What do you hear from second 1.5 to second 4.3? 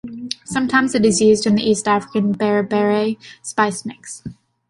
the East African "berbere" spice mix.